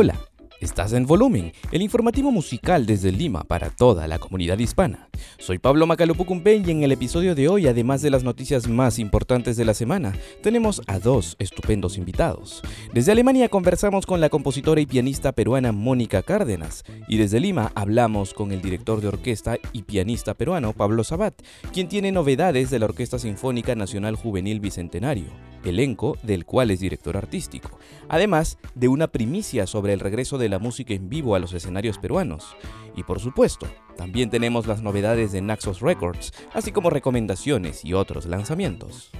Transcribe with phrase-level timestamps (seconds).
[0.00, 0.14] Hola,
[0.70, 5.08] estás en Volumen, el informativo musical desde Lima para toda la comunidad hispana.
[5.36, 9.56] Soy Pablo Macalopucumpe y en el episodio de hoy, además de las noticias más importantes
[9.56, 10.14] de la semana,
[10.44, 12.62] tenemos a dos estupendos invitados.
[12.94, 18.32] Desde Alemania conversamos con la compositora y pianista peruana Mónica Cárdenas y desde Lima hablamos
[18.32, 21.34] con el director de orquesta y pianista peruano Pablo Sabat,
[21.72, 27.16] quien tiene novedades de la Orquesta Sinfónica Nacional Juvenil Bicentenario elenco del cual es director
[27.16, 27.78] artístico,
[28.08, 31.98] además de una primicia sobre el regreso de la música en vivo a los escenarios
[31.98, 32.56] peruanos.
[32.94, 38.26] Y por supuesto, también tenemos las novedades de Naxos Records, así como recomendaciones y otros
[38.26, 39.10] lanzamientos.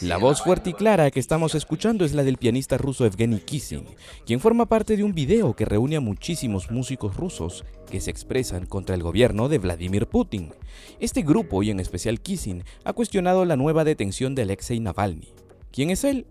[0.00, 3.84] La voz fuerte y clara que estamos escuchando es la del pianista ruso Evgeny Kissin,
[4.26, 8.66] quien forma parte de un video que reúne a muchísimos músicos rusos que se expresan
[8.66, 10.52] contra el gobierno de Vladimir Putin.
[11.00, 15.32] Este grupo, y en especial Kissin, ha cuestionado la nueva detención de Alexei Navalny.
[15.72, 16.26] ¿Quién es él?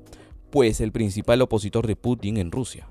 [0.50, 2.88] Pues el principal opositor de Putin en Rusia.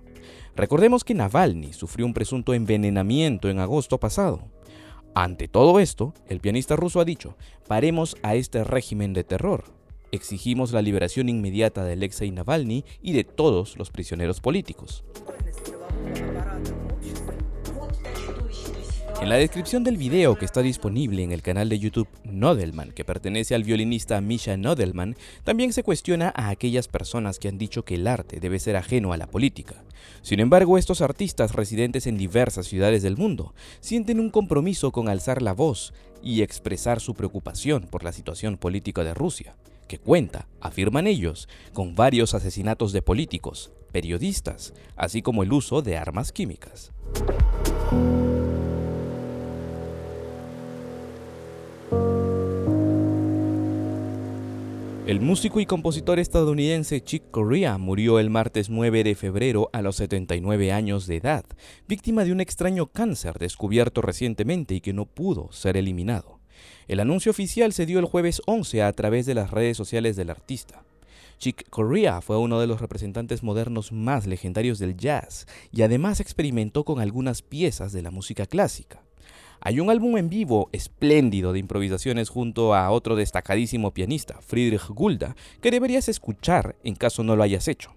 [0.55, 4.43] Recordemos que Navalny sufrió un presunto envenenamiento en agosto pasado.
[5.15, 9.65] Ante todo esto, el pianista ruso ha dicho, paremos a este régimen de terror.
[10.13, 15.05] Exigimos la liberación inmediata de Alexei Navalny y de todos los prisioneros políticos.
[19.21, 23.05] En la descripción del video que está disponible en el canal de YouTube Nodelman, que
[23.05, 27.95] pertenece al violinista Misha Nodelman, también se cuestiona a aquellas personas que han dicho que
[27.95, 29.83] el arte debe ser ajeno a la política.
[30.23, 35.41] Sin embargo, estos artistas residentes en diversas ciudades del mundo sienten un compromiso con alzar
[35.41, 39.57] la voz y expresar su preocupación por la situación política de Rusia,
[39.89, 45.97] que cuenta, afirman ellos, con varios asesinatos de políticos, periodistas, así como el uso de
[45.97, 46.93] armas químicas.
[55.07, 59.95] El músico y compositor estadounidense Chick Corea murió el martes 9 de febrero a los
[59.95, 61.45] 79 años de edad,
[61.87, 66.41] víctima de un extraño cáncer descubierto recientemente y que no pudo ser eliminado.
[66.89, 70.29] El anuncio oficial se dio el jueves 11 a través de las redes sociales del
[70.29, 70.83] artista.
[71.39, 76.85] Chick Corea fue uno de los representantes modernos más legendarios del jazz y además experimentó
[76.85, 79.06] con algunas piezas de la música clásica.
[79.61, 85.37] Hay un álbum en vivo espléndido de improvisaciones junto a otro destacadísimo pianista, Friedrich Gulda,
[85.61, 87.95] que deberías escuchar en caso no lo hayas hecho.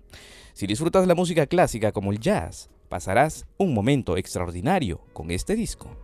[0.53, 5.95] Si disfrutas la música clásica como el jazz, pasarás un momento extraordinario con este disco.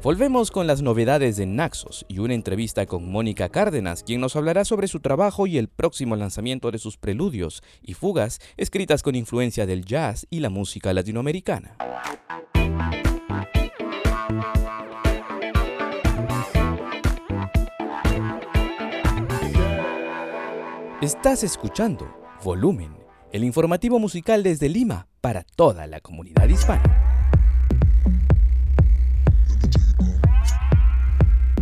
[0.00, 4.64] Volvemos con las novedades de Naxos y una entrevista con Mónica Cárdenas, quien nos hablará
[4.64, 9.66] sobre su trabajo y el próximo lanzamiento de sus preludios y fugas escritas con influencia
[9.66, 11.76] del jazz y la música latinoamericana.
[21.02, 22.08] Estás escuchando
[22.44, 22.96] Volumen,
[23.32, 27.17] el informativo musical desde Lima para toda la comunidad hispana.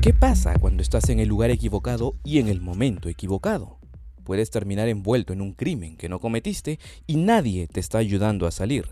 [0.07, 3.81] ¿Qué pasa cuando estás en el lugar equivocado y en el momento equivocado?
[4.23, 6.79] Puedes terminar envuelto en un crimen que no cometiste
[7.09, 8.87] y nadie te está ayudando a salir.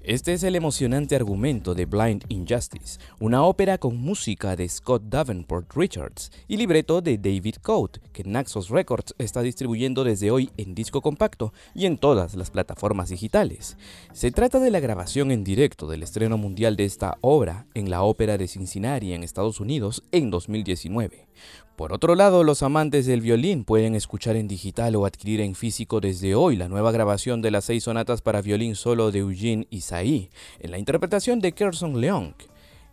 [0.00, 5.70] Este es el emocionante argumento de Blind Injustice, una ópera con música de Scott Davenport
[5.76, 11.02] Richards y libreto de David Coate, que Naxos Records está distribuyendo desde hoy en disco
[11.02, 13.76] compacto y en todas las plataformas digitales.
[14.12, 18.02] Se trata de la grabación en directo del estreno mundial de esta obra en la
[18.02, 21.28] Ópera de Cincinnati en Estados Unidos en 2019.
[21.76, 26.00] Por otro lado, los amantes del violín pueden escuchar en digital o adquirir en físico
[26.00, 30.30] desde hoy la nueva grabación de las seis sonatas para violín solo de Eugene Isaí,
[30.58, 32.34] en la interpretación de Kerson Leong.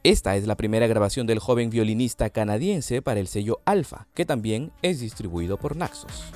[0.04, 4.72] Esta es la primera grabación del joven violinista canadiense para el sello Alpha, que también
[4.82, 6.32] es distribuido por Naxos.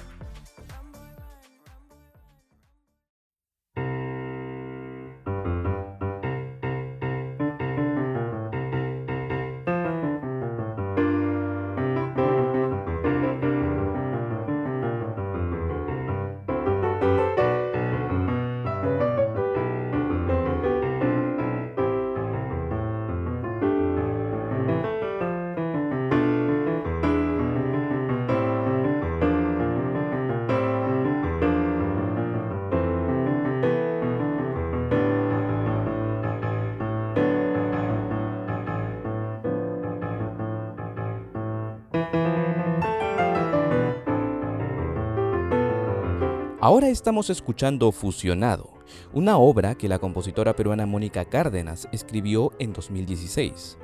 [46.65, 48.69] Ahora estamos escuchando Fusionado,
[49.12, 53.77] una obra que la compositora peruana Mónica Cárdenas escribió en 2016.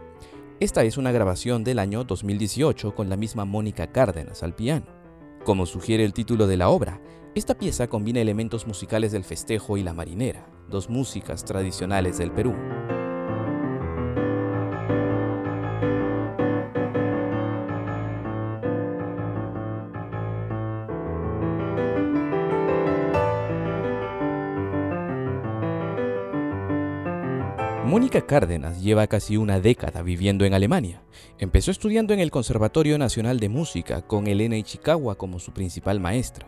[0.62, 4.86] Esta es una grabación del año 2018 con la misma Mónica Cárdenas al piano.
[5.44, 7.02] Como sugiere el título de la obra,
[7.36, 12.56] esta pieza combina elementos musicales del festejo y la marinera, dos músicas tradicionales del Perú.
[28.10, 31.04] Mónica Cárdenas lleva casi una década viviendo en Alemania.
[31.38, 36.48] Empezó estudiando en el Conservatorio Nacional de Música con Elena Ichikawa como su principal maestra.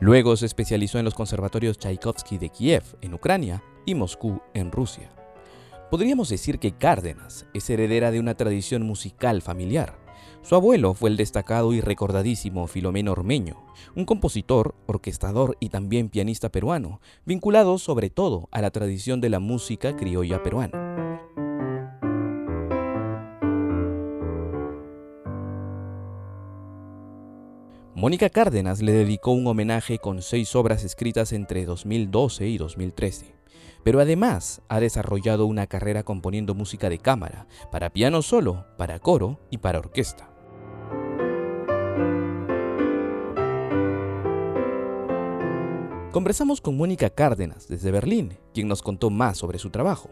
[0.00, 5.10] Luego se especializó en los conservatorios Tchaikovsky de Kiev, en Ucrania, y Moscú, en Rusia.
[5.90, 9.98] Podríamos decir que Cárdenas es heredera de una tradición musical familiar.
[10.40, 13.62] Su abuelo fue el destacado y recordadísimo Filomeno Ormeño,
[13.94, 19.38] un compositor, orquestador y también pianista peruano, vinculado sobre todo a la tradición de la
[19.38, 20.83] música criolla peruana.
[28.04, 33.34] Mónica Cárdenas le dedicó un homenaje con seis obras escritas entre 2012 y 2013
[33.82, 39.40] pero además ha desarrollado una carrera componiendo música de cámara, para piano solo, para coro
[39.50, 40.28] y para orquesta.
[46.12, 50.10] Conversamos con Mónica Cárdenas desde Berlín, quien nos contó más sobre su trabajo.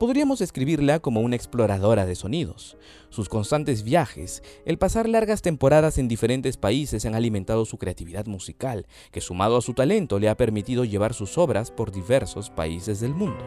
[0.00, 2.78] Podríamos describirla como una exploradora de sonidos.
[3.10, 8.86] Sus constantes viajes, el pasar largas temporadas en diferentes países han alimentado su creatividad musical,
[9.12, 13.14] que sumado a su talento le ha permitido llevar sus obras por diversos países del
[13.14, 13.44] mundo.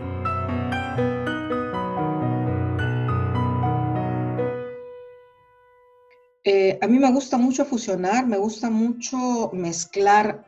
[6.44, 10.46] Eh, a mí me gusta mucho fusionar, me gusta mucho mezclar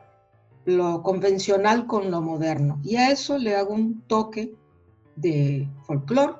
[0.66, 2.78] lo convencional con lo moderno.
[2.84, 4.54] Y a eso le hago un toque
[5.16, 6.34] de folclore,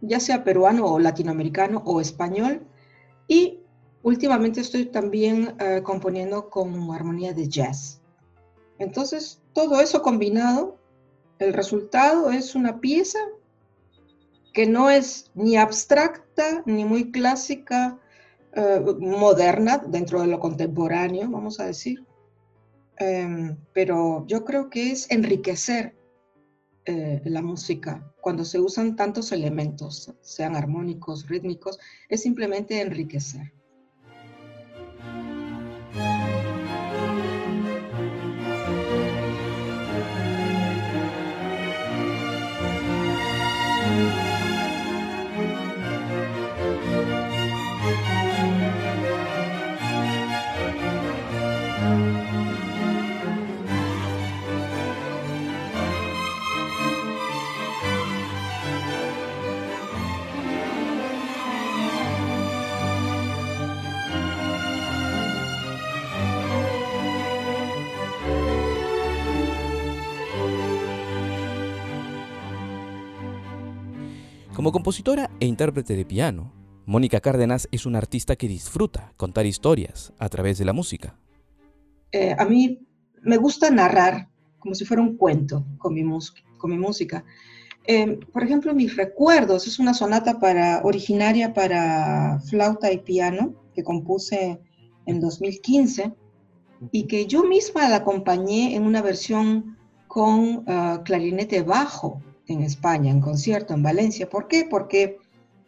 [0.00, 2.66] ya sea peruano o latinoamericano o español.
[3.28, 3.60] Y
[4.02, 8.00] últimamente estoy también eh, componiendo con armonía de jazz.
[8.78, 10.78] Entonces, todo eso combinado,
[11.38, 13.18] el resultado es una pieza
[14.52, 17.98] que no es ni abstracta ni muy clásica,
[18.54, 22.04] eh, moderna dentro de lo contemporáneo, vamos a decir,
[23.00, 25.96] Em, pero yo creo que es enriquecer
[26.90, 31.78] eh, la música cuando se usan tantos elementos, sean armónicos, rítmicos,
[32.08, 33.52] es simplemente enriquecer.
[74.60, 76.52] Como compositora e intérprete de piano,
[76.84, 81.16] Mónica Cárdenas es una artista que disfruta contar historias a través de la música.
[82.12, 82.86] Eh, a mí
[83.22, 87.24] me gusta narrar como si fuera un cuento con mi, música.
[87.86, 93.82] Eh, por ejemplo, Mis Recuerdos es una sonata para, originaria para flauta y piano que
[93.82, 94.60] compuse
[95.06, 96.12] en 2015
[96.92, 102.20] y que yo misma la acompañé en una versión con ah, clarinete bajo
[102.52, 104.28] en España, en concierto, en Valencia.
[104.28, 104.66] ¿Por qué?
[104.68, 105.18] Porque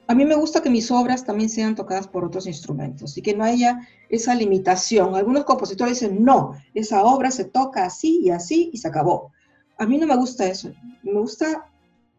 [0.07, 3.35] a mí me gusta que mis obras también sean tocadas por otros instrumentos y que
[3.35, 5.15] no haya esa limitación.
[5.15, 9.33] Algunos compositores dicen, no, esa obra se toca así y así y se acabó.
[9.79, 10.73] A mí no me gusta eso.
[11.03, 11.71] Me gusta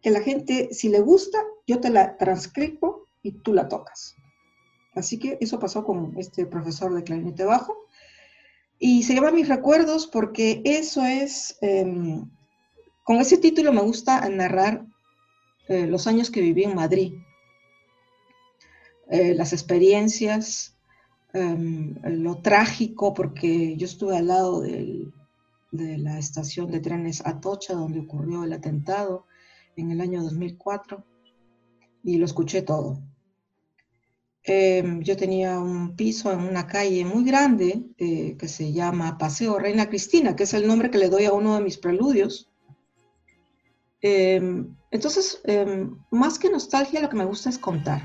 [0.01, 4.15] que la gente, si le gusta, yo te la transcribo y tú la tocas.
[4.96, 7.75] Así que eso pasó con este profesor de clarinete bajo.
[8.79, 12.29] Y se llama Mis Recuerdos porque eso es em,
[13.03, 14.86] con ese título me gusta narrar
[15.67, 17.13] eh, los años que viví en Madrid,
[19.10, 20.75] eh, las experiencias,
[21.33, 25.12] em, lo trágico, porque yo estuve al lado de
[25.72, 29.25] la estación de trenes Atocha, donde ocurrió el atentado
[29.75, 31.03] en el año 2004,
[32.03, 33.01] y lo escuché todo.
[34.45, 39.57] Em, yo tenía un piso en una calle muy grande eh, que se llama Paseo
[39.57, 42.50] Reina Cristina, que es el nombre que le doy a uno de mis preludios
[44.03, 48.01] entonces, em, más que nostalgia, lo que me gusta es contar.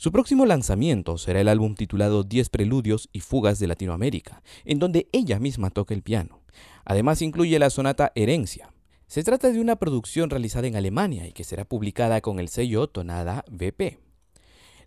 [0.00, 5.10] Su próximo lanzamiento será el álbum titulado 10 Preludios y Fugas de Latinoamérica, en donde
[5.12, 6.40] ella misma toca el piano.
[6.86, 8.72] Además incluye la sonata Herencia.
[9.08, 12.86] Se trata de una producción realizada en Alemania y que será publicada con el sello
[12.86, 13.98] Tonada BP.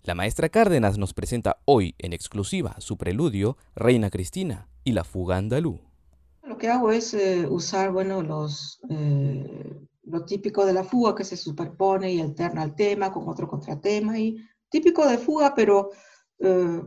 [0.02, 5.38] La maestra Cárdenas nos presenta hoy en exclusiva su preludio Reina Cristina y la fuga
[5.38, 5.80] andalú.
[6.42, 11.24] Lo que hago es eh, usar, bueno, los, eh, lo típico de la fuga que
[11.24, 14.38] se superpone y alterna el tema con otro contratema y
[14.74, 15.92] típico de fuga, pero
[16.40, 16.82] eh,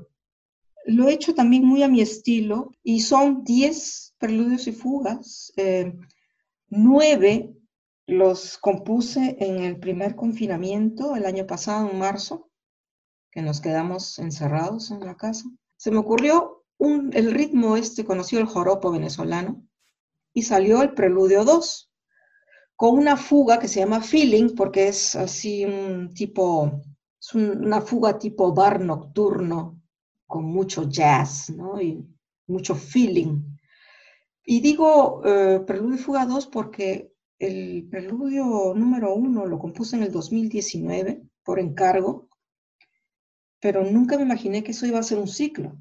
[0.86, 5.52] lo he hecho también muy a mi estilo y son 10 preludios y fugas.
[5.56, 5.94] Eh,
[6.68, 7.54] nueve
[8.08, 12.50] los compuse en el primer confinamiento el año pasado, en marzo,
[13.30, 15.44] que nos quedamos encerrados en la casa.
[15.76, 19.64] Se me ocurrió un, el ritmo este, conoció el joropo venezolano,
[20.32, 21.90] y salió el preludio 2,
[22.76, 26.82] con una fuga que se llama feeling, porque es así un tipo
[27.26, 29.82] es una fuga tipo bar nocturno
[30.26, 31.80] con mucho jazz ¿no?
[31.80, 32.06] y
[32.46, 33.42] mucho feeling.
[34.44, 40.04] Y digo eh, Preludio y Fuga 2 porque el preludio número 1 lo compuse en
[40.04, 42.28] el 2019 por encargo,
[43.60, 45.76] pero nunca me imaginé que eso iba a ser un ciclo.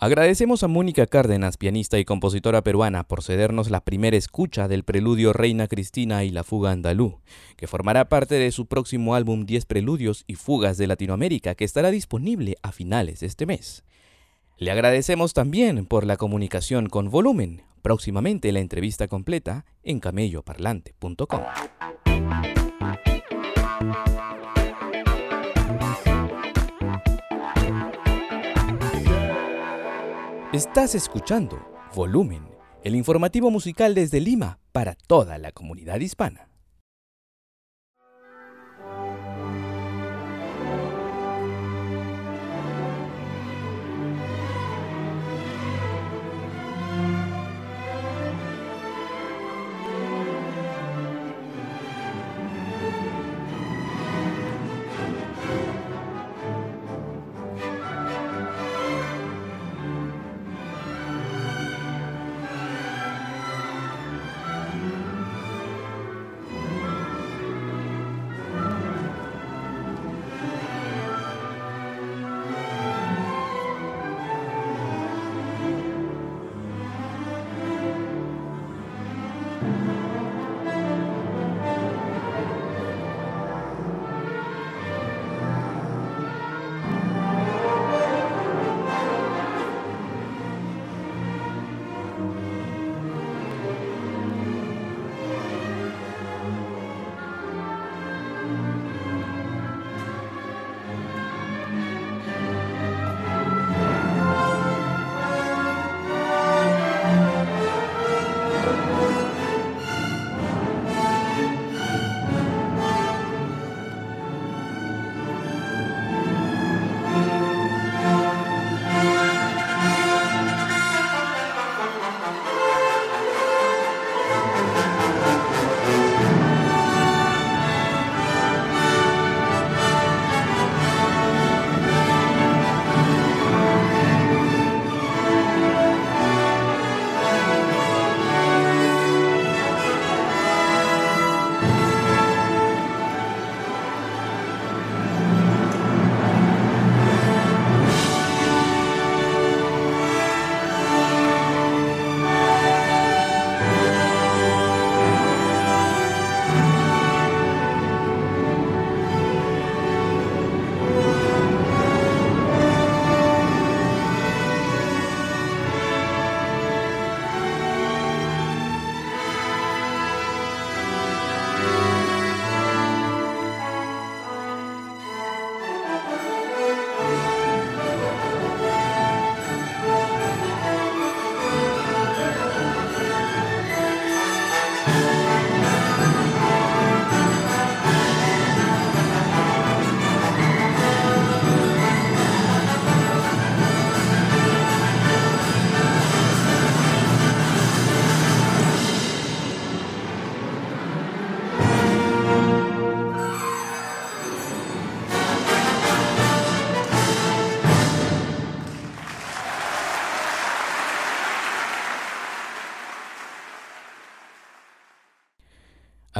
[0.00, 5.32] Agradecemos a Mónica Cárdenas, pianista y compositora peruana, por cedernos la primera escucha del preludio
[5.32, 7.18] Reina Cristina y la Fuga Andalú,
[7.56, 11.90] que formará parte de su próximo álbum 10 Preludios y Fugas de Latinoamérica, que estará
[11.90, 13.82] disponible a finales de este mes.
[14.56, 17.62] Le agradecemos también por la comunicación con volumen.
[17.82, 21.40] Próximamente la entrevista completa en camelloparlante.com.
[30.50, 31.58] Estás escuchando
[31.94, 32.48] Volumen,
[32.82, 36.48] el informativo musical desde Lima para toda la comunidad hispana.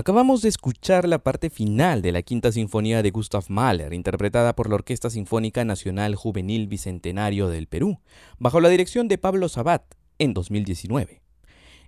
[0.09, 4.71] Acabamos de escuchar la parte final de la Quinta Sinfonía de Gustav Mahler, interpretada por
[4.71, 8.01] la Orquesta Sinfónica Nacional Juvenil Bicentenario del Perú,
[8.39, 9.83] bajo la dirección de Pablo Sabat,
[10.19, 11.21] en 2019.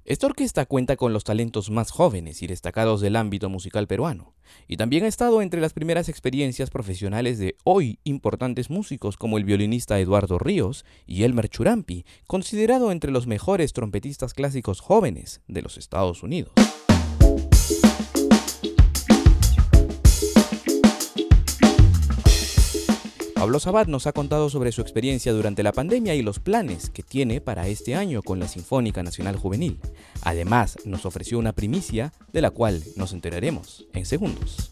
[0.05, 4.35] Esta orquesta cuenta con los talentos más jóvenes y destacados del ámbito musical peruano,
[4.69, 9.45] y también ha estado entre las primeras experiencias profesionales de hoy importantes músicos como el
[9.45, 15.79] violinista Eduardo Ríos y Elmer Churampi, considerado entre los mejores trompetistas clásicos jóvenes de los
[15.79, 16.53] Estados Unidos.
[23.40, 27.03] Pablo Sabat nos ha contado sobre su experiencia durante la pandemia y los planes que
[27.03, 29.81] tiene para este año con la Sinfónica Nacional Juvenil.
[30.20, 34.70] Además, nos ofreció una primicia de la cual nos enteraremos en segundos.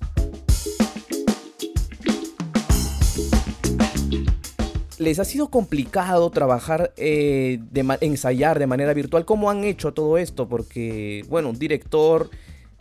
[4.99, 7.61] ¿Les ha sido complicado trabajar, eh,
[8.03, 9.25] ensayar de manera virtual?
[9.25, 10.47] ¿Cómo han hecho todo esto?
[10.47, 12.29] Porque, bueno, un director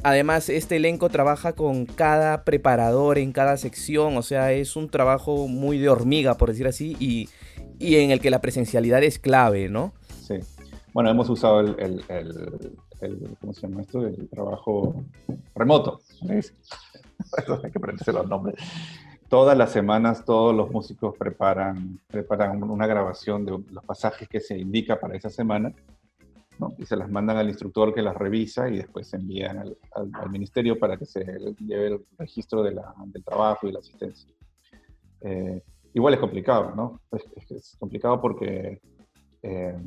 [0.08, 5.50] Además, este elenco trabaja con cada preparador en cada sección, o sea, es un trabajo
[5.50, 7.28] muy de hormiga, por decir así, y,
[7.82, 9.92] en el que la presencialidad es clave, ¿no?
[10.26, 10.36] Sí.
[10.94, 12.06] Bueno, hemos usado el,
[13.42, 14.08] ¿cómo se llama esto?
[14.08, 15.04] El trabajo
[15.54, 16.00] remoto.
[16.30, 18.56] Hay que aprenderse los nombres.
[19.28, 24.58] todas las semanas todos los músicos preparan, preparan una grabación de los pasajes que se
[24.58, 25.74] indica para esa semana,
[26.60, 26.74] ¿no?
[26.78, 30.78] y se las mandan al instructor que las revisa y después se envían al, ministerio
[30.78, 31.24] para que se
[31.60, 32.80] lleve el registro del
[33.24, 34.30] trabajo y la asistencia.
[35.22, 35.62] Eh,
[35.94, 37.02] igual es complicado, ¿no?
[37.50, 38.82] Es, complicado porque
[39.42, 39.78] eh,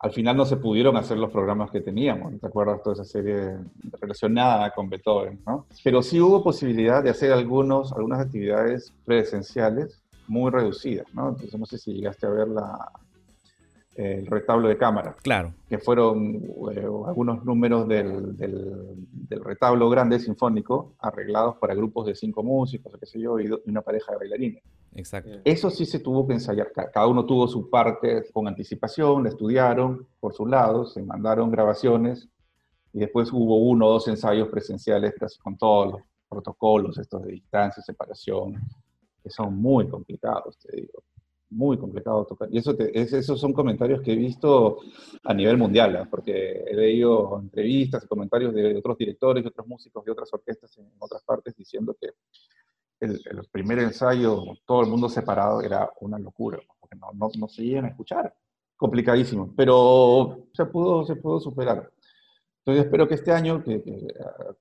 [0.00, 2.82] al final no se pudieron hacer los programas que teníamos, ¿te acuerdas?
[2.82, 3.58] Toda esa serie
[4.00, 5.66] relacionada con Beethoven, ¿no?
[5.82, 11.30] Pero sí hubo posibilidad de hacer algunos, algunas actividades presenciales muy reducidas, ¿no?
[11.30, 12.92] Entonces no sé si llegaste a ver la,
[13.98, 15.16] el retablo de cámara.
[15.22, 15.52] Claro.
[15.68, 16.36] Que fueron
[16.72, 22.98] eh, algunos números del, del, retablo grande sinfónico arreglados para grupos de cinco músicos, o
[22.98, 24.62] qué sé yo, y una pareja de bailarines.
[24.94, 25.30] Exacto.
[25.44, 26.70] Eso sí se tuvo que ensayar.
[26.72, 32.28] Cada uno tuvo su parte con anticipación, la estudiaron por su lado, se mandaron grabaciones
[32.92, 37.82] y después hubo uno o dos ensayos presenciales con todos los protocolos estos de distancia,
[37.82, 38.54] separación,
[39.22, 41.02] que son muy complicados, te digo.
[41.50, 42.48] Muy complicado tocar.
[42.52, 44.80] Y eso esos son comentarios que he visto
[45.24, 46.06] a nivel mundial, ¿eh?
[46.10, 50.76] porque he leído entrevistas y comentarios de otros directores, de otros músicos, de otras orquestas
[50.76, 52.10] en otras partes diciendo que
[53.00, 57.64] el, primer ensayo, todo el mundo separado, era una locura, porque no, no, no se
[57.64, 58.34] iban a escuchar.
[58.76, 61.90] Complicadísimo, pero se pudo, se pudo superar.
[62.68, 63.82] Entonces espero que este año, que,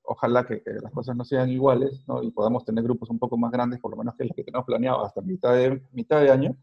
[0.04, 2.24] ojalá que, las cosas no sean iguales ¿no?
[2.24, 4.66] y podamos tener grupos un poco más grandes, por lo menos que los que tenemos
[4.66, 6.56] planeado hasta mitad de, mitad de año,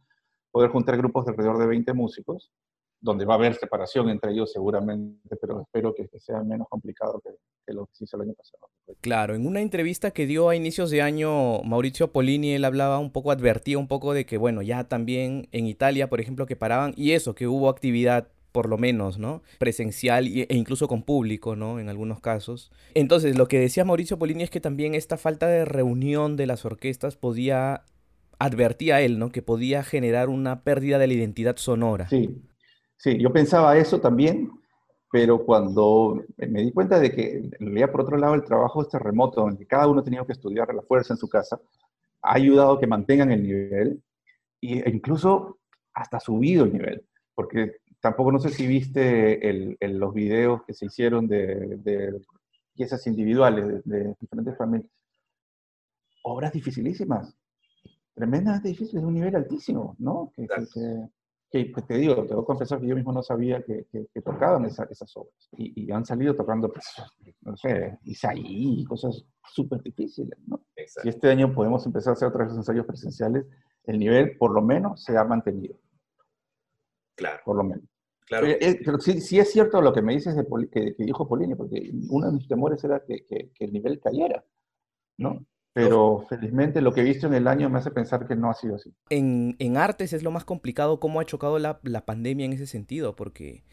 [0.54, 2.52] poder juntar grupos de alrededor de 20 músicos
[3.00, 7.72] donde va a haber separación entre ellos seguramente, pero espero que, sea menos complicado que,
[7.72, 8.70] lo que se hizo el año pasado.
[9.00, 13.10] Claro, en una entrevista que dio a inicios de año Mauricio Polini, él hablaba un
[13.10, 16.94] poco, advertía un poco de que, bueno, ya también en Italia, por ejemplo, que paraban,
[16.96, 19.42] y eso, que hubo actividad por lo menos, ¿no?
[19.58, 21.80] Presencial e incluso con público, ¿no?
[21.80, 22.70] En algunos casos.
[22.94, 26.64] Entonces, lo que decía Mauricio Polini es que también esta falta de reunión de las
[26.64, 27.82] orquestas podía,
[28.44, 29.30] advertía él, ¿no?
[29.30, 32.08] Que podía generar una pérdida de la identidad sonora.
[32.08, 32.42] Sí,
[33.04, 34.50] Sí, yo pensaba eso también,
[35.12, 38.98] pero cuando me di cuenta de que en realidad, por otro lado, el trabajo este
[38.98, 41.60] remoto, donde cada uno tenía que estudiar la fuerza en su casa,
[42.22, 44.02] ha ayudado a que mantengan el nivel
[44.62, 45.58] e incluso
[45.92, 47.04] hasta subido el nivel,
[47.34, 52.18] porque tampoco no sé si viste los videos que se hicieron de,
[52.74, 54.90] piezas individuales de, diferentes familias.
[56.22, 57.36] Obras dificilísimas,
[58.14, 60.32] tremendamente difíciles, de un nivel altísimo, ¿no?
[60.34, 60.46] que,
[61.50, 64.20] que pues, te digo, te voy a confesar que yo mismo no sabía que, que,
[64.22, 65.48] tocaban esas obras.
[65.56, 66.86] Y, han salido tocando, pues,
[67.42, 70.64] no sé, Isaí y cosas súper difíciles, ¿no?
[70.74, 73.46] Si este año podemos empezar a hacer otros ensayos presenciales,
[73.84, 75.76] el nivel por lo menos se ha mantenido.
[77.14, 77.40] Claro.
[77.44, 77.84] Por lo menos.
[78.26, 78.46] Claro.
[78.48, 81.92] Pero, eh, sí, es cierto lo que me dices de que, que, dijo Polini, porque
[82.08, 84.44] uno de mis temores era que, que el nivel cayera,
[85.18, 85.44] ¿no?
[85.74, 88.54] Pero felizmente lo que he visto en el año me hace pensar que no ha
[88.54, 88.94] sido así.
[89.10, 92.68] En, en artes es lo más complicado cómo ha chocado la, la, pandemia en ese
[92.68, 93.64] sentido, porque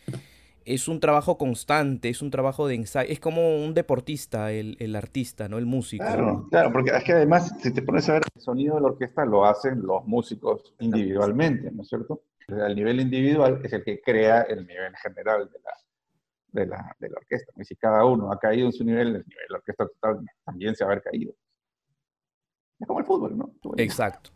[0.65, 4.95] es un trabajo constante, es un trabajo de ensayo, es como un deportista el, el
[4.95, 5.59] artista, ¿no?
[5.59, 6.03] El músico.
[6.03, 8.87] Claro, claro, porque es que además, si te pones a ver, el sonido de la
[8.87, 12.23] orquesta lo hacen los músicos individualmente, ¿no es cierto?
[12.47, 15.71] El nivel individual es el que crea el nivel general de la,
[16.47, 17.53] de la, de la orquesta.
[17.57, 20.25] Y si cada uno ha caído en su nivel, el nivel de la orquesta total
[20.43, 21.33] también se va a haber caído.
[22.81, 23.51] Es como el fútbol, ¿no?
[23.77, 24.31] Exacto.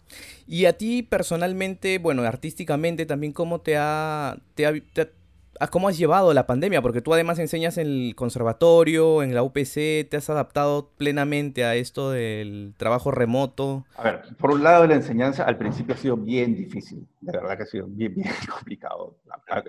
[0.48, 6.34] Y a ti personalmente, bueno, artísticamente también, ¿cómo te ha, te ha, cómo has llevado
[6.34, 6.82] la pandemia?
[6.82, 11.76] Porque tú además enseñas en el conservatorio, en la UPC, ¿te has adaptado plenamente a
[11.76, 13.86] esto del trabajo remoto?
[13.98, 17.58] A ver, por un lado la enseñanza al principio ha sido bien difícil, de verdad
[17.58, 19.18] que ha sido bien, bien complicado.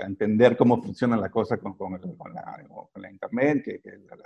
[0.04, 4.16] entender cómo funciona la cosa con, con, la, internet, que, la,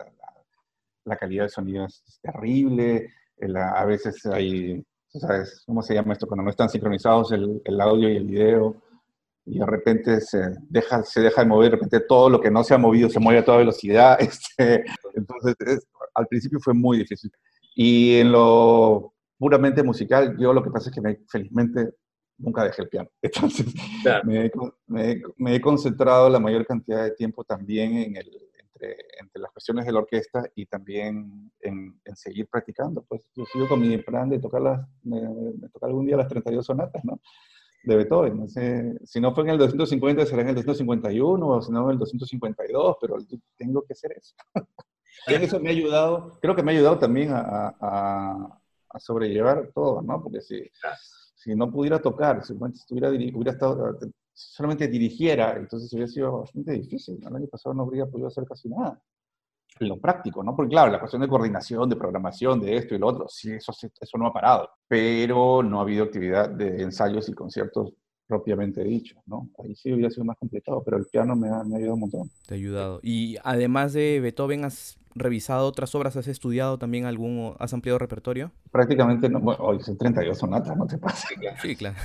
[1.05, 3.11] la calidad de sonido es terrible,
[3.57, 6.27] a veces hay, ¿sabes cómo se llama esto?
[6.27, 8.77] Cuando no están sincronizados el, el, audio y el video
[9.45, 12.63] y de repente se deja, se deja de mover, de repente todo lo que no
[12.63, 14.19] se ha movido se mueve a toda velocidad.
[14.21, 17.31] Este, entonces, al principio fue muy difícil.
[17.75, 21.95] Y en lo puramente musical, yo lo que pasa es que me, felizmente
[22.39, 23.09] nunca dejé el piano.
[23.23, 23.67] Entonces,
[24.25, 24.51] me,
[24.87, 28.50] me, me, he concentrado la mayor cantidad de tiempo también en el,
[28.83, 33.03] entre, las cuestiones de la orquesta y también en, seguir practicando.
[33.03, 35.21] Pues yo sigo con mi plan de tocar, las, me,
[35.73, 37.21] tocar algún día las 32 sonatas, ¿no?
[37.85, 38.39] De Beethoven.
[38.39, 41.85] No sé, si no fue en el 250, será en el 251 o si no
[41.85, 43.17] en el 252, pero
[43.57, 44.35] tengo que hacer eso.
[45.29, 49.71] y eso me ha ayudado, creo que me ha ayudado también a, a, a sobrellevar
[49.75, 50.23] todo, ¿no?
[50.23, 50.63] Porque si,
[51.35, 53.99] si no pudiera tocar, si estuviera, hubiera estado
[54.41, 57.19] solamente dirigiera, entonces hubiera sido bastante difícil.
[57.27, 59.01] El año pasado no habría podido hacer casi nada.
[59.81, 60.55] lo práctico, ¿no?
[60.55, 63.73] Porque claro, la cuestión de coordinación, de programación, de esto y lo otro, sí, eso,
[63.73, 67.93] eso no ha parado, pero no ha habido actividad de ensayos y conciertos
[68.31, 69.51] propiamente dicho, ¿no?
[69.59, 72.01] Ahí sí hubiera sido más complicado, pero el piano me ha, me ha ayudado un
[72.01, 72.31] montón.
[72.47, 73.01] Te ha ayudado.
[73.03, 76.17] Y además de Beethoven, ¿has revisado otras obras?
[76.17, 78.53] ¿Has estudiado también algún, has ampliado repertorio?
[78.71, 81.27] Prácticamente, no, bueno, hoy son 32 sonatas, no te pasa.
[81.61, 81.97] Sí, claro.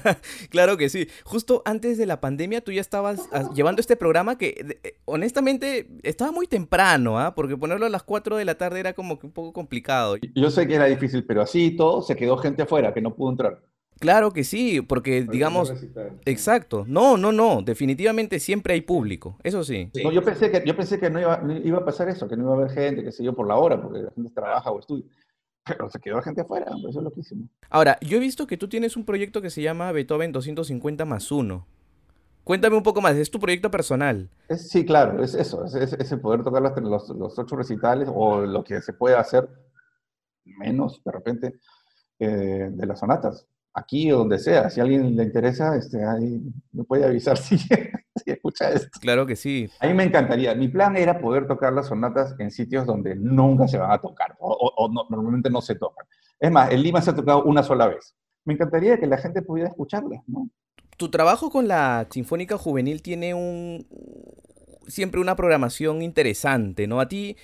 [0.50, 1.08] claro que sí.
[1.24, 5.88] Justo antes de la pandemia tú ya estabas ah, llevando este programa que eh, honestamente
[6.02, 7.34] estaba muy temprano, ¿ah?
[7.34, 10.16] Porque ponerlo a las 4 de la tarde era como que un poco complicado.
[10.34, 13.30] Yo sé que era difícil, pero así todo se quedó gente afuera que no pudo
[13.30, 13.60] entrar.
[13.98, 15.72] Claro que sí, porque digamos...
[16.26, 16.84] Exacto.
[16.86, 17.62] No, no, no.
[17.62, 19.38] Definitivamente siempre hay público.
[19.42, 19.90] Eso sí.
[20.02, 22.44] No, yo pensé que, yo pensé que no iba, iba, a pasar eso, que no
[22.44, 24.80] iba a haber gente, que sé yo, por la hora, porque la gente trabaja o
[24.80, 25.04] estudia.
[25.64, 27.48] Pero se quedó la gente afuera, eso es loquísimo.
[27.70, 31.32] Ahora, yo he visto que tú tienes un proyecto que se llama Beethoven 250 más
[31.32, 31.66] 1.
[32.44, 34.28] Cuéntame un poco más, ¿es tu proyecto personal?
[34.56, 38.62] sí, claro, es eso, es, es, el poder tocar los, los, ocho recitales o lo
[38.62, 39.48] que se puede hacer
[40.44, 41.54] menos, de repente,
[42.20, 44.70] eh, de las sonatas aquí o donde sea.
[44.70, 47.56] Si a alguien le interesa, este, ahí me puede avisar si,
[48.24, 48.98] escucha esto.
[49.00, 49.70] Claro que sí.
[49.78, 50.54] A mí me encantaría.
[50.54, 54.34] Mi plan era poder tocar las sonatas en sitios donde nunca se van a tocar
[54.40, 56.06] o, normalmente no se tocan.
[56.40, 58.16] Es más, en Lima se ha tocado una sola vez.
[58.44, 60.48] Me encantaría que la gente pudiera escucharlas, ¿no?
[60.96, 63.86] Tu trabajo con la Sinfónica Juvenil tiene un
[64.86, 67.00] siempre una programación interesante, ¿no?
[67.00, 67.36] A ti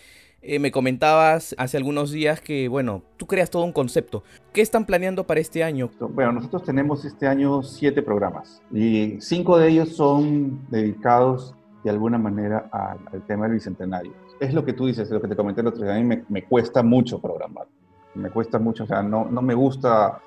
[0.44, 4.24] eh, me comentabas hace algunos días que, bueno, tú creas todo un concepto.
[4.52, 5.90] ¿Qué están planeando para este año?
[6.00, 12.18] Bueno, nosotros tenemos este año siete programas y cinco de ellos son dedicados de alguna
[12.18, 14.12] manera al, tema del bicentenario.
[14.40, 16.42] Es lo que tú dices, lo que te comenté el otro día, a mí me,
[16.42, 17.68] cuesta mucho programar.
[18.14, 20.20] Me cuesta mucho, o sea, no, no me gusta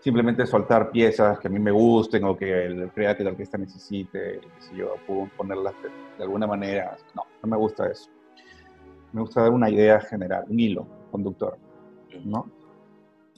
[0.00, 3.56] simplemente soltar piezas que a mí me gusten o que el crea que la orquesta
[3.56, 5.74] necesite, si yo, puedo ponerlas
[6.18, 6.96] de alguna manera.
[7.14, 8.10] No, no me gusta eso
[9.12, 11.58] me gusta dar una idea general, un hilo conductor,
[12.24, 12.46] ¿no?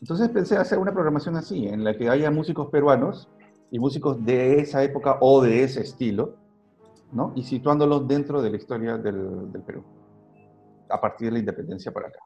[0.01, 3.29] Entonces pensé hacer una programación así, en la que haya músicos peruanos
[3.71, 6.35] y músicos de esa época o de ese estilo,
[7.13, 7.33] ¿no?
[7.37, 9.85] Y situándolos dentro de la historia del, Perú,
[10.89, 12.19] a partir de la independencia para acá.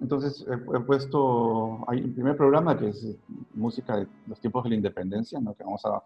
[0.00, 3.16] Entonces he, puesto, hay un primer programa que es
[3.54, 5.54] música de los tiempos de la independencia, ¿no?
[5.54, 6.02] que vamos a,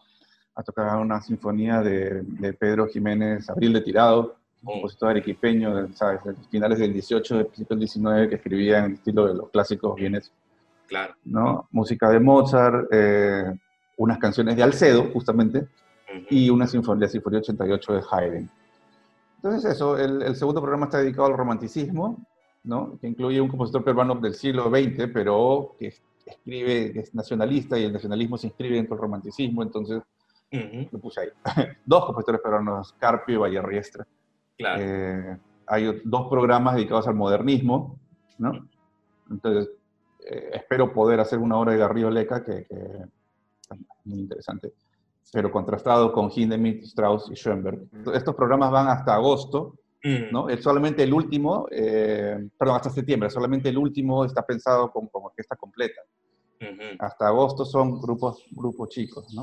[0.54, 6.24] a tocar una sinfonía de, de Pedro Jiménez Abril de Tirado, compositor arequipeño, ¿sabes?
[6.24, 9.50] De finales del 18, del principio del 19, que escribía en el estilo de los
[9.50, 10.32] clásicos vienes.
[10.86, 11.14] Claro.
[11.24, 11.68] ¿no?
[11.72, 13.52] Música de Mozart, eh,
[13.96, 15.66] unas canciones de Alcedo, justamente,
[16.30, 18.50] y una sinfonía, Sinfonía 88 de Haydn.
[19.36, 22.24] Entonces eso, el, el, segundo programa está dedicado al romanticismo,
[22.64, 22.98] ¿no?
[23.00, 25.92] Que incluye un compositor peruano del siglo XX, pero que
[26.24, 30.02] escribe, que es nacionalista, y el nacionalismo se inscribe dentro del romanticismo, entonces
[30.90, 31.28] lo puse ahí.
[31.84, 33.56] Dos compositores peruanos, Carpio y
[34.58, 35.32] Vallerriestra.
[35.32, 37.98] Eh, hay dos programas dedicados al modernismo,
[38.38, 38.68] ¿no?
[39.30, 39.70] Entonces,
[40.28, 44.72] eh, espero poder hacer una obra de Garrido Leca que, es muy interesante,
[45.32, 47.80] pero contrastado con Hindemith, Strauss y Schoenberg.
[48.14, 50.30] Estos programas van hasta agosto, mm.
[50.32, 50.48] ¿no?
[50.48, 55.26] Es solamente el último, eh, perdón, hasta septiembre, solamente el último está pensado como, como
[55.26, 56.00] orquesta completa.
[56.98, 59.42] Hasta agosto son grupos, grupos chicos, ¿no?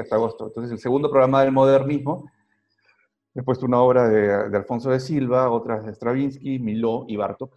[0.00, 0.46] hasta agosto.
[0.46, 2.30] Entonces, el segundo programa del modernismo
[3.44, 7.54] Puesto una obra de, Alfonso de Silva, otras de Stravinsky, Miló y Bartok.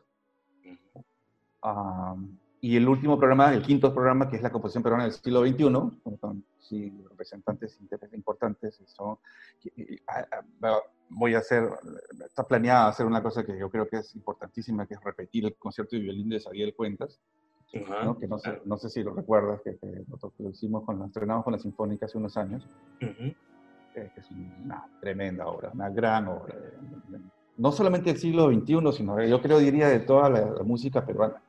[2.62, 6.18] y el último programa, el quinto programa, que es la composición peruana del siglo XXI,
[6.20, 7.80] con sí, representantes
[8.14, 8.82] importantes.
[8.86, 9.18] Son,
[11.10, 11.70] voy a hacer,
[12.26, 15.56] está planeada hacer una cosa que yo creo que es importantísima, que es repetir el
[15.56, 17.20] concierto de violín de Xavier Cuentas,
[18.04, 18.18] ¿no?
[18.18, 19.78] que no sé, no sé, si lo recuerdas, que,
[20.40, 22.68] lo, hicimos con, lo estrenamos con la Sinfónica hace unos años
[23.00, 23.36] que
[23.96, 26.56] es una tremenda obra, una gran obra.
[27.58, 31.42] No solamente del siglo XXI, sino yo creo, diría, de toda la, música peruana.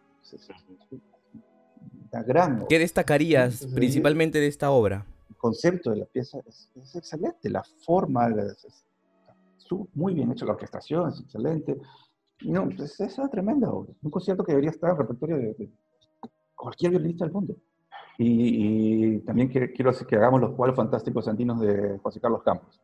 [2.12, 2.66] Una gran obra.
[2.68, 5.06] ¿Qué destacarías principalmente de esta obra?
[5.30, 8.84] El concepto de la pieza es, excelente, la forma, es,
[9.94, 11.78] muy bien hecha, la orquestación es excelente.
[12.42, 13.92] No, es, es una tremenda obra.
[14.02, 15.70] Un concierto que debería estar en el repertorio de
[16.54, 17.56] cualquier violinista del mundo.
[18.18, 22.80] Y, también quiero hacer que hagamos los cuadros fantásticos antinos de José Carlos Campos.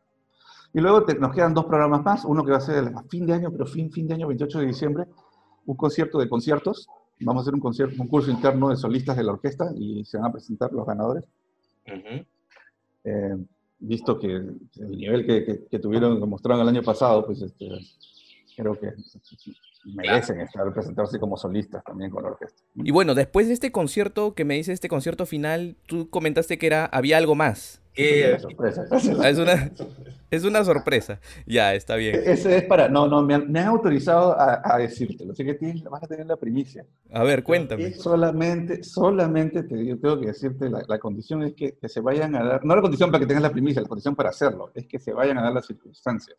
[0.73, 3.33] Y luego nos quedan dos programas más, uno que va a ser a fin de
[3.33, 5.05] año, pero fin, fin de año, 28 de diciembre,
[5.65, 6.87] un concierto de conciertos.
[7.21, 10.17] Vamos a hacer un, concierto, un curso interno de solistas de la orquesta y se
[10.17, 11.25] van a presentar los ganadores.
[13.03, 13.35] Eh,
[13.79, 17.67] visto que el nivel que, que, tuvieron, que mostraron el año pasado, pues este,
[18.55, 18.93] creo que
[19.85, 22.61] merecen estar presentarse como solistas también con la orquesta.
[22.75, 26.67] Y bueno, después de este concierto que me dice este concierto final, tú comentaste que
[26.67, 27.81] era había algo más.
[27.93, 28.37] ¿Qué?
[28.39, 28.85] sorpresa.
[28.91, 28.97] Ah,
[29.29, 29.71] es una...
[30.31, 31.19] Es una sorpresa.
[31.47, 32.21] Ya, está bien.
[32.23, 32.87] Ese es para.
[32.87, 35.31] No, no, me han, autorizado a, a decírtelo.
[35.31, 36.85] Así que tienes, vas a tener la primicia.
[37.11, 37.93] A ver, cuéntame.
[37.93, 42.35] solamente, solamente te yo tengo que decirte, la, la condición es que, que, se vayan
[42.35, 42.63] a dar.
[42.63, 45.13] No la condición para que tengas la primicia, la condición para hacerlo, es que se
[45.13, 46.37] vayan a dar las circunstancias.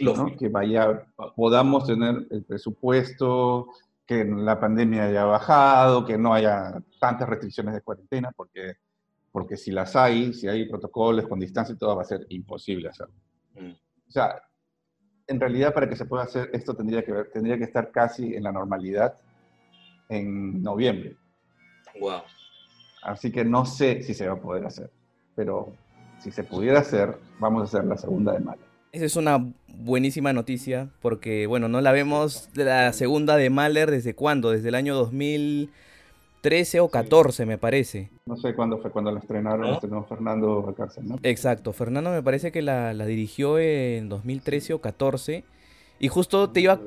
[0.00, 0.36] ¿No?
[0.36, 3.68] Que vaya, podamos tener el presupuesto,
[4.06, 8.76] que la pandemia haya bajado, que no haya tantas restricciones de cuarentena, porque
[9.32, 12.88] porque si las hay, si hay protocolos con distancia y todo, va a ser imposible
[12.88, 13.14] hacerlo.
[13.54, 13.70] Mm.
[13.70, 14.42] O sea,
[15.26, 18.34] en realidad para que se pueda hacer esto tendría que, ver, tendría que estar casi
[18.34, 19.14] en la normalidad
[20.08, 21.16] en noviembre.
[22.00, 22.22] Wow.
[23.02, 24.90] Así que no sé si se va a poder hacer,
[25.36, 25.72] pero
[26.18, 28.69] si se pudiera hacer, vamos a hacer la segunda de Mahler.
[28.92, 33.90] Esa es una buenísima noticia porque, bueno, no la vemos de la segunda de Mahler
[33.90, 35.70] desde cuándo, desde el año 2000.
[36.40, 38.08] 13 o 14, me parece.
[38.26, 41.18] No sé cuándo fue cuando la estrenaron, la estrenó Fernando Alcárcel, ¿no?
[41.22, 45.44] Exacto, Fernando me parece que la, dirigió en 2013 o 14.
[46.00, 46.80] Y justo te iba,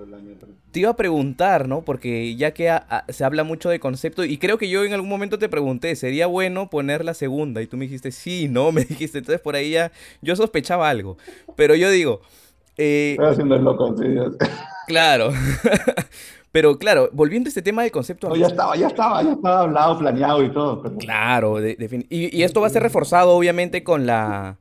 [0.72, 1.84] te iba a preguntar, ¿no?
[1.84, 2.76] Porque ya que
[3.10, 6.26] se habla mucho de concepto, y creo que yo en algún momento te pregunté, ¿sería
[6.26, 7.62] bueno poner la segunda?
[7.62, 11.18] Y tú me dijiste, sí, no, me dijiste, entonces por ahí ya yo sospechaba algo.
[11.56, 12.22] Pero yo digo...
[12.76, 14.04] Eh, Estoy haciendo el loco, sí.
[14.88, 15.32] Claro.
[16.52, 18.30] Pero claro, volviendo a este tema del concepto...
[18.30, 20.82] No, ya estaba, ya estaba, ya estaba hablado, planeado y todo.
[20.98, 21.78] Claro, y,
[22.10, 24.58] y, esto va a ser reforzado obviamente con la,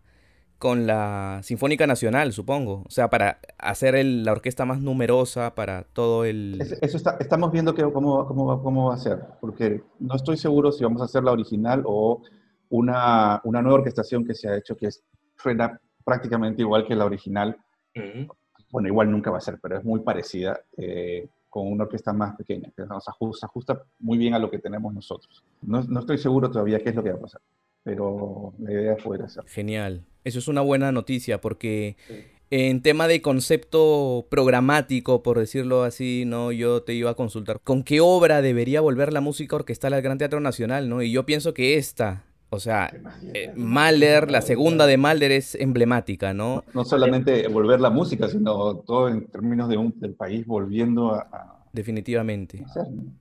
[0.63, 2.85] con la Sinfónica Nacional, supongo.
[2.87, 6.63] O sea, para hacer la orquesta más numerosa, para todo el...
[6.81, 10.71] Eso está, estamos viendo que, cómo, cómo, cómo, va a ser, porque no estoy seguro
[10.71, 12.23] si vamos a hacer la original o
[12.69, 15.03] una, una nueva orquestación que se ha hecho que es,
[15.37, 17.57] suena prácticamente igual que la original.
[18.71, 20.61] Bueno, igual nunca va a ser, pero es muy parecida.
[20.77, 24.61] Eh, con una orquesta más pequeña, que nos ajusta, ajusta muy bien a lo que
[24.61, 25.45] tenemos nosotros.
[25.61, 27.43] No, no, estoy seguro todavía qué es lo que va a pasar,
[27.83, 29.45] pero la idea es poder hacer.
[29.49, 30.07] Genial.
[30.25, 31.97] Eso es una buena noticia porque
[32.51, 37.83] en tema de concepto programático, por decirlo así, no, yo te iba a consultar con
[37.83, 41.01] qué obra debería volver la música orquestal al Gran Teatro Nacional, ¿no?
[41.01, 42.93] Y yo pienso que esta, o sea,
[43.33, 46.63] eh, Mahler, la segunda de Mahler es emblemática, ¿no?
[46.75, 51.62] No, solamente volver la música, sino todo en términos de un, del país volviendo a...
[51.73, 52.65] Definitivamente.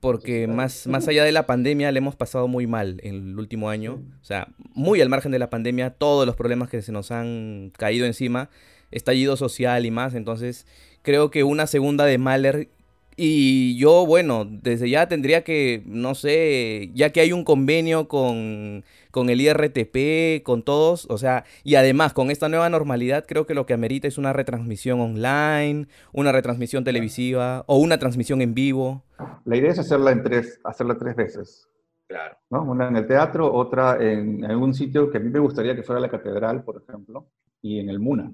[0.00, 3.70] Porque más, más allá de la pandemia le hemos pasado muy mal en el último
[3.70, 4.02] año.
[4.20, 7.72] O sea, muy al margen de la pandemia, todos los problemas que se nos han
[7.76, 8.50] caído encima,
[8.90, 10.14] estallido social y más.
[10.14, 10.66] Entonces,
[11.00, 12.68] creo que una segunda de Mahler
[13.16, 18.84] y yo, bueno, desde ya tendría que, no sé, ya que hay un convenio con,
[19.10, 23.54] con, el IRTP, con todos, o sea, y además con esta nueva normalidad, creo que
[23.54, 29.04] lo que amerita es una retransmisión online, una retransmisión televisiva o una transmisión en vivo.
[29.44, 31.68] La idea es hacerla en tres, hacerla tres veces.
[32.08, 32.36] Claro.
[32.50, 32.62] ¿no?
[32.62, 36.00] Una en el teatro, otra en algún sitio que a mí me gustaría que fuera
[36.00, 37.26] la catedral, por ejemplo,
[37.62, 38.32] y en el MUNA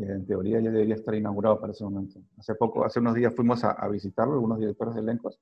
[0.00, 2.20] que en teoría ya debería estar inaugurado para ese momento.
[2.38, 5.38] Hace poco, hace unos días fuimos a, visitarlo, algunos directores de elencos,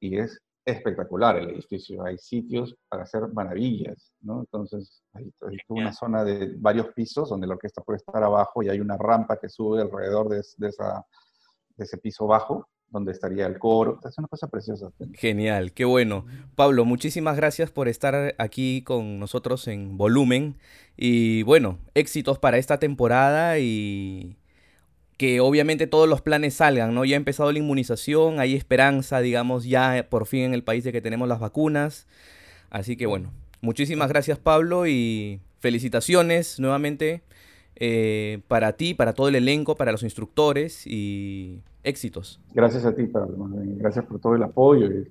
[0.00, 2.04] y es espectacular el edificio.
[2.04, 4.40] Hay sitios para hacer maravillas, ¿no?
[4.40, 5.30] Entonces, hay,
[5.68, 9.38] una zona de varios pisos donde la orquesta puede estar abajo y hay una rampa
[9.38, 11.06] que sube alrededor de, de, esa,
[11.76, 14.00] de ese piso bajo donde estaría el coro.
[14.08, 14.90] Es una cosa preciosa.
[15.14, 16.24] Genial, qué bueno.
[16.54, 20.56] Pablo, muchísimas gracias por estar aquí con nosotros en volumen.
[20.96, 24.36] Y bueno, éxitos para esta temporada y
[25.16, 27.04] que obviamente todos los planes salgan, ¿no?
[27.04, 30.92] Ya ha empezado la inmunización, hay esperanza, digamos, ya por fin en el país de
[30.92, 32.06] que tenemos las vacunas.
[32.70, 37.22] Así que bueno, muchísimas gracias Pablo y felicitaciones nuevamente
[37.76, 42.40] eh, para ti, para todo el elenco, para los instructores y éxitos.
[42.52, 43.48] Gracias a ti, Pablo.
[43.78, 45.08] Gracias por todo el apoyo y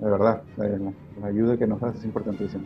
[0.00, 2.64] de verdad, la ayuda que nos das es importantísima.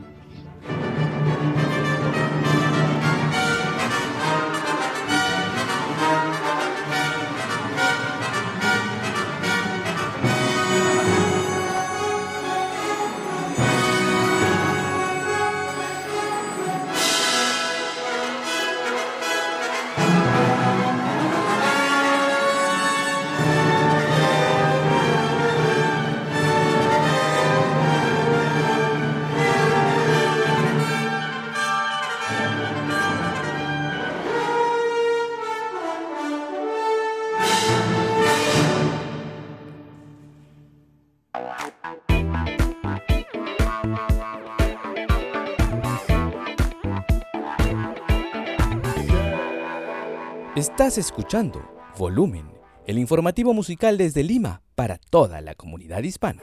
[50.98, 51.62] Escuchando
[51.96, 52.50] Volumen,
[52.86, 56.42] el informativo musical desde Lima para toda la comunidad hispana.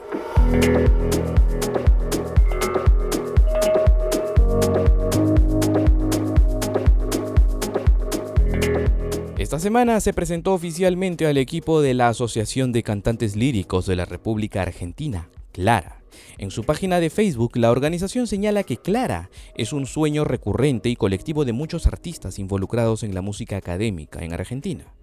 [9.36, 14.04] Esta semana se presentó oficialmente al equipo de la Asociación de Cantantes Líricos de la
[14.04, 15.97] República Argentina, Clara.
[16.38, 20.96] En su página de Facebook, la organización señala que Clara es un sueño recurrente y
[20.96, 24.94] colectivo de muchos artistas involucrados en la música académica en Argentina.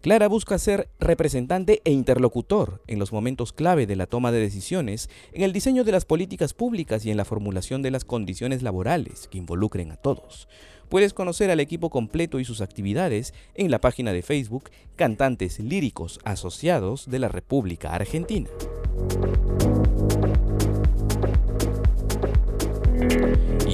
[0.00, 5.10] Clara busca ser representante e interlocutor en los momentos clave de la toma de decisiones,
[5.32, 9.26] en el diseño de las políticas públicas y en la formulación de las condiciones laborales
[9.28, 10.48] que involucren a todos.
[10.88, 16.20] Puedes conocer al equipo completo y sus actividades en la página de Facebook Cantantes Líricos
[16.22, 18.48] Asociados de la República Argentina.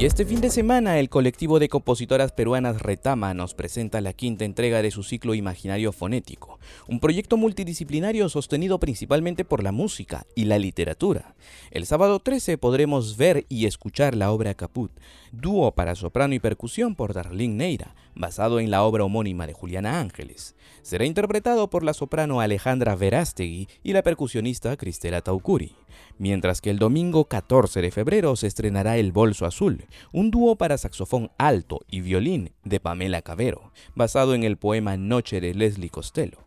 [0.03, 4.45] Y este fin de semana el colectivo de compositoras peruanas Retama nos presenta la quinta
[4.45, 10.47] entrega de su ciclo Imaginario Fonético, un proyecto multidisciplinario sostenido principalmente por la música y
[10.47, 11.37] la literatura.
[11.71, 14.91] El sábado 13 podremos ver y escuchar la obra Caput,
[15.33, 19.99] dúo para soprano y percusión por Darlene Neira, basado en la obra homónima de Juliana
[19.99, 20.55] Ángeles.
[20.83, 25.75] Será interpretado por la soprano Alejandra Verástegui y la percusionista Cristela Taucuri.
[26.19, 30.79] Mientras que el domingo 14 de febrero se estrenará El Bolso Azul, un dúo para
[30.79, 36.39] saxofón alto y violín de Pamela Cabero, basado en el poema Noche de Leslie Costello.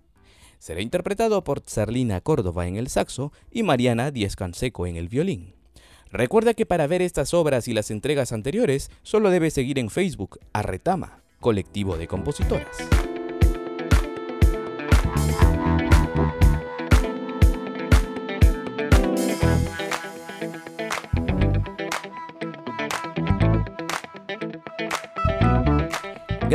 [0.60, 5.56] Será interpretado por Zarlina Córdoba en el saxo y Mariana Díez Canseco en el violín.
[6.16, 10.40] Recuerda que para ver estas obras y las entregas anteriores, solo debes seguir en Facebook
[10.54, 13.05] a Retama, colectivo de compositoras.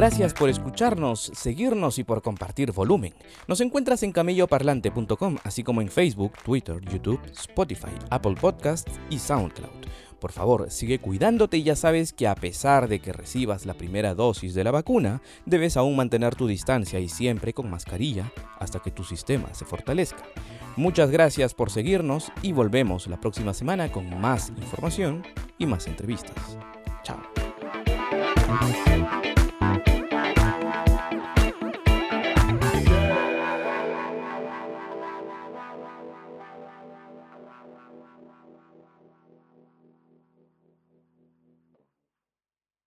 [0.00, 3.12] Gracias por escucharnos, seguirnos y por compartir volumen.
[3.46, 9.68] Nos encuentras en camelloparlante.com, así como en Facebook, Twitter, YouTube, Spotify, Apple Podcasts y SoundCloud.
[10.18, 14.14] Por favor, sigue cuidándote y ya sabes que a pesar de que recibas la primera
[14.14, 18.90] dosis de la vacuna, debes aún mantener tu distancia y siempre con mascarilla hasta que
[18.90, 20.24] tu sistema se fortalezca.
[20.76, 25.24] Muchas gracias por seguirnos y volvemos la próxima semana con más información
[25.58, 26.56] y más entrevistas.
[27.02, 27.20] Chao.